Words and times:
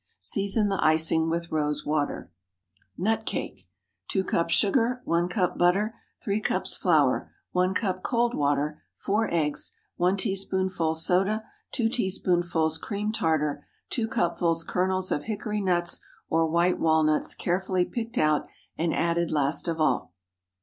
Season 0.19 0.67
the 0.67 0.83
icing 0.83 1.29
with 1.29 1.51
rose 1.51 1.85
water. 1.85 2.31
NUT 2.97 3.23
CAKE. 3.23 3.57
✠ 3.57 3.65
2 4.07 4.23
cups 4.23 4.55
sugar. 4.55 5.03
1 5.05 5.29
cup 5.29 5.59
butter. 5.59 5.93
3 6.23 6.41
cups 6.41 6.75
flour. 6.75 7.31
1 7.51 7.75
cup 7.75 8.01
cold 8.01 8.33
water. 8.33 8.81
4 8.97 9.31
eggs. 9.31 9.73
1 9.97 10.17
teaspoonful 10.17 10.95
soda. 10.95 11.43
2 11.73 11.87
teaspoonfuls 11.87 12.79
cream 12.79 13.11
tartar. 13.11 13.63
2 13.91 14.07
cupfuls 14.07 14.63
kernels 14.63 15.11
of 15.11 15.25
hickory 15.25 15.61
nuts 15.61 16.01
or 16.29 16.47
white 16.49 16.79
walnuts, 16.79 17.35
carefully 17.35 17.85
picked 17.85 18.17
out, 18.17 18.47
and 18.79 18.95
added 18.95 19.29
last 19.29 19.67
of 19.67 19.79
all. 19.79 20.13